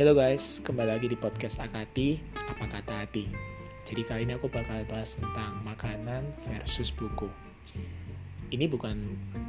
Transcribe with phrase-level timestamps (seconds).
[0.00, 3.28] Halo guys, kembali lagi di podcast Akati, Apa Kata Hati.
[3.84, 7.28] Jadi kali ini aku bakal bahas tentang makanan versus buku.
[8.48, 8.96] Ini bukan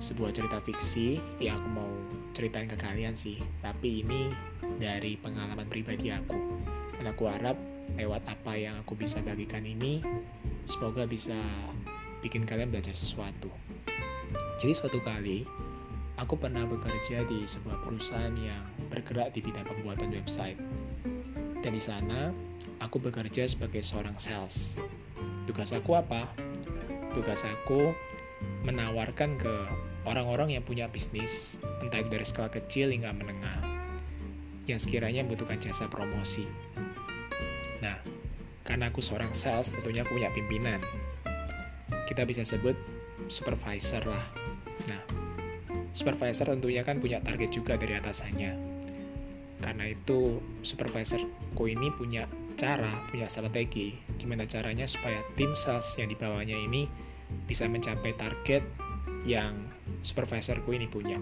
[0.03, 1.91] sebuah cerita fiksi yang aku mau
[2.35, 4.27] ceritain ke kalian sih, tapi ini
[4.75, 6.35] dari pengalaman pribadi aku.
[6.99, 7.55] Dan aku harap
[7.95, 10.03] lewat apa yang aku bisa bagikan ini,
[10.67, 11.39] semoga bisa
[12.19, 13.47] bikin kalian belajar sesuatu.
[14.59, 15.47] Jadi suatu kali,
[16.21, 18.61] aku pernah bekerja di sebuah perusahaan yang
[18.93, 20.61] bergerak di bidang pembuatan website.
[21.65, 22.29] Dan di sana,
[22.77, 24.77] aku bekerja sebagai seorang sales.
[25.49, 26.29] Tugas aku apa?
[27.17, 27.97] Tugas aku
[28.61, 29.53] menawarkan ke
[30.05, 33.61] orang-orang yang punya bisnis, entah itu dari skala kecil hingga menengah,
[34.69, 36.45] yang sekiranya membutuhkan jasa promosi.
[37.81, 37.97] Nah,
[38.61, 40.81] karena aku seorang sales, tentunya aku punya pimpinan.
[42.05, 42.77] Kita bisa sebut
[43.29, 44.25] supervisor lah.
[44.89, 45.01] Nah,
[45.91, 48.51] supervisor tentunya kan punya target juga dari atasannya.
[49.61, 52.25] Karena itu supervisorku ini punya
[52.57, 56.89] cara, punya strategi gimana caranya supaya tim sales yang dibawanya ini
[57.45, 58.65] bisa mencapai target
[59.23, 59.53] yang
[60.01, 61.21] supervisorku ini punya.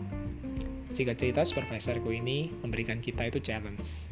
[0.89, 4.09] Singkat cerita, supervisorku ini memberikan kita itu challenge.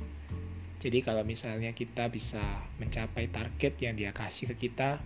[0.78, 2.44] Jadi kalau misalnya kita bisa
[2.78, 5.02] mencapai target yang dia kasih ke kita,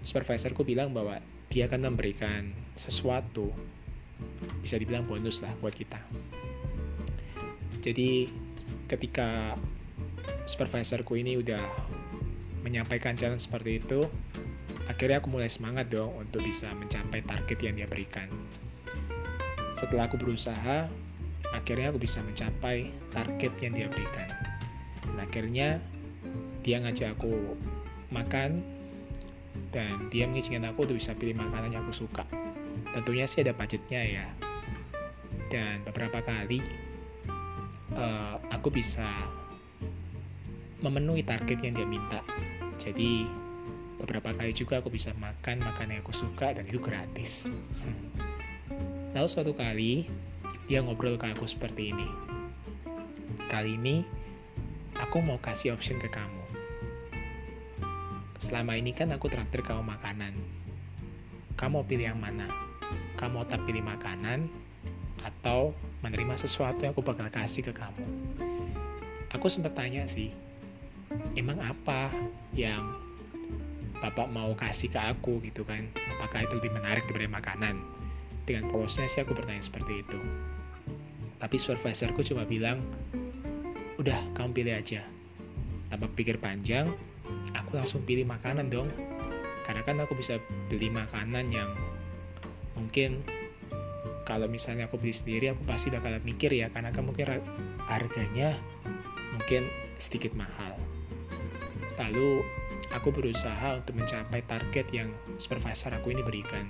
[0.00, 1.20] supervisorku bilang bahwa
[1.52, 3.52] dia akan memberikan sesuatu
[4.62, 5.98] bisa dibilang bonus lah buat kita.
[7.82, 8.30] Jadi
[8.86, 9.58] ketika
[10.46, 11.60] supervisorku ini udah
[12.62, 14.06] menyampaikan challenge seperti itu,
[14.86, 18.30] akhirnya aku mulai semangat dong untuk bisa mencapai target yang dia berikan.
[19.74, 20.86] Setelah aku berusaha,
[21.50, 24.30] akhirnya aku bisa mencapai target yang dia berikan.
[25.02, 25.68] Dan akhirnya
[26.62, 27.58] dia ngajak aku
[28.14, 28.62] makan
[29.74, 32.24] dan dia mengizinkan aku untuk bisa pilih makanan yang aku suka
[32.92, 34.26] tentunya sih ada budgetnya ya
[35.52, 36.64] dan beberapa kali
[37.92, 39.04] uh, aku bisa
[40.80, 42.24] memenuhi target yang dia minta.
[42.80, 43.28] Jadi
[44.00, 47.52] beberapa kali juga aku bisa makan makan yang aku suka dan itu gratis.
[49.12, 50.08] Lalu suatu kali
[50.72, 52.08] dia ngobrol ke aku seperti ini.
[53.52, 54.08] Kali ini
[54.96, 56.40] aku mau kasih option ke kamu.
[58.40, 60.32] Selama ini kan aku traktir kamu makanan.
[61.60, 62.48] Kamu mau pilih yang mana?
[63.20, 64.50] Kamu tak pilih makanan
[65.22, 68.04] atau menerima sesuatu yang aku bakal kasih ke kamu.
[69.32, 70.34] Aku sempat tanya sih,
[71.38, 72.12] emang apa
[72.52, 72.94] yang
[74.02, 75.86] bapak mau kasih ke aku gitu kan?
[76.18, 77.78] Apakah itu lebih menarik daripada makanan?
[78.42, 80.18] Dengan polosnya sih aku bertanya seperti itu.
[81.38, 82.82] Tapi supervisorku cuma bilang,
[83.98, 85.02] udah kamu pilih aja.
[85.86, 86.90] Tanpa pikir panjang,
[87.54, 88.90] aku langsung pilih makanan dong.
[89.62, 91.70] Karena kan aku bisa beli makanan yang
[92.74, 93.22] mungkin
[94.22, 97.42] kalau misalnya aku beli sendiri aku pasti bakal mikir ya karena kan mungkin
[97.90, 98.58] harganya
[99.34, 99.66] mungkin
[99.98, 100.78] sedikit mahal.
[101.98, 102.42] Lalu
[102.94, 105.08] aku berusaha untuk mencapai target yang
[105.40, 106.68] supervisor aku ini berikan.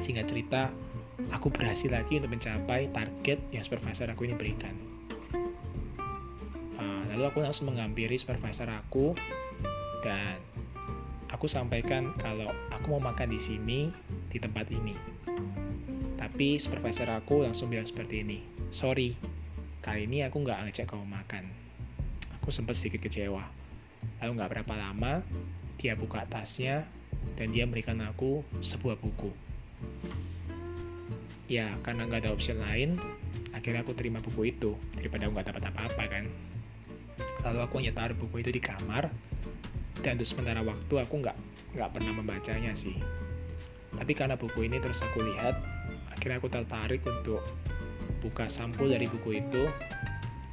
[0.00, 0.68] Sehingga cerita
[1.32, 4.74] aku berhasil lagi untuk mencapai target yang supervisor aku ini berikan.
[6.76, 9.16] Uh, lalu aku langsung menghampiri supervisor aku
[10.04, 10.36] dan
[11.32, 13.80] aku sampaikan kalau aku mau makan di sini
[14.28, 14.94] di tempat ini.
[16.26, 18.42] Tapi supervisor aku langsung bilang seperti ini,
[18.74, 19.14] sorry,
[19.78, 21.46] kali ini aku nggak ngajak kamu makan.
[22.42, 23.46] Aku sempat sedikit kecewa.
[24.18, 25.22] Lalu nggak berapa lama,
[25.78, 26.82] dia buka tasnya
[27.38, 29.30] dan dia memberikan aku sebuah buku.
[31.46, 32.98] Ya, karena nggak ada opsi lain,
[33.54, 36.26] akhirnya aku terima buku itu daripada nggak dapat apa-apa kan.
[37.46, 39.14] Lalu aku hanya taruh buku itu di kamar
[40.02, 41.38] dan untuk sementara waktu aku nggak
[41.78, 42.98] nggak pernah membacanya sih
[43.96, 45.56] tapi karena buku ini terus aku lihat
[46.16, 47.44] akhirnya aku tertarik untuk
[48.24, 49.68] buka sampul dari buku itu.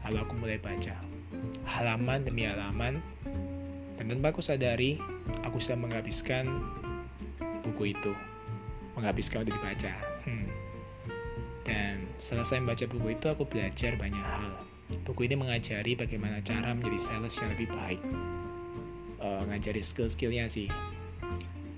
[0.03, 0.93] Lalu aku mulai baca
[1.65, 2.99] halaman demi halaman.
[3.97, 4.99] Dan tanpa aku sadari
[5.47, 6.45] aku sudah menghabiskan
[7.63, 8.11] buku itu.
[8.99, 9.93] Menghabiskan untuk dibaca.
[10.23, 10.47] Hmm.
[11.63, 14.67] dan selesai membaca buku itu aku belajar banyak hal.
[15.07, 18.01] Buku ini mengajari bagaimana cara menjadi sales yang lebih baik.
[19.23, 20.67] Uh, ngajari skill-skillnya sih.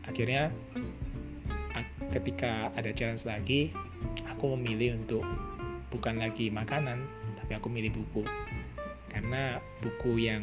[0.09, 0.49] Akhirnya
[2.15, 3.75] ketika ada challenge lagi
[4.31, 5.27] aku memilih untuk
[5.91, 7.03] bukan lagi makanan
[7.35, 8.23] tapi aku milih buku
[9.11, 10.41] karena buku yang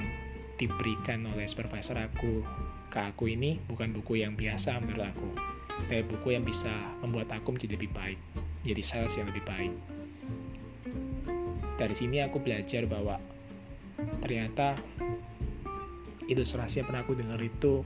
[0.61, 2.45] diberikan oleh supervisor aku
[2.93, 5.29] ke aku ini bukan buku yang biasa menurut aku
[5.89, 8.21] tapi buku yang bisa membuat aku menjadi lebih baik
[8.63, 9.73] menjadi sales yang lebih baik
[11.81, 13.17] dari sini aku belajar bahwa
[14.23, 14.79] ternyata
[16.31, 17.83] ilustrasi yang pernah aku dengar itu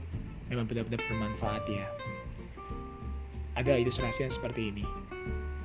[0.47, 1.87] memang benar-benar bermanfaat ya.
[3.57, 4.85] Ada ilustrasi yang seperti ini.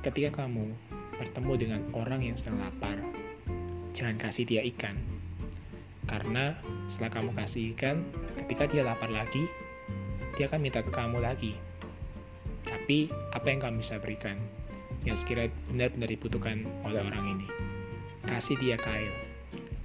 [0.01, 0.73] Ketika kamu
[1.21, 2.97] bertemu dengan orang yang sedang lapar,
[3.93, 4.97] jangan kasih dia ikan.
[6.09, 6.57] Karena
[6.89, 8.01] setelah kamu kasih ikan,
[8.41, 9.45] ketika dia lapar lagi,
[10.33, 11.53] dia akan minta ke kamu lagi.
[12.65, 14.41] Tapi apa yang kamu bisa berikan
[15.05, 17.47] yang sekiranya benar-benar dibutuhkan oleh orang ini?
[18.25, 19.13] Kasih dia kail,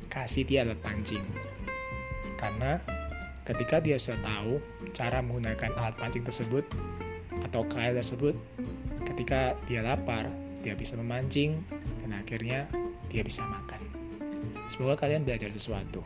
[0.09, 1.29] kasih dia alat pancing.
[2.41, 2.81] Karena
[3.45, 4.65] ketika dia sudah tahu
[4.97, 6.65] cara menggunakan alat pancing tersebut
[7.47, 8.35] atau kail tersebut,
[9.07, 10.31] ketika dia lapar,
[10.63, 11.63] dia bisa memancing
[12.03, 12.67] dan akhirnya
[13.09, 13.81] dia bisa makan.
[14.69, 16.03] Semoga kalian belajar sesuatu.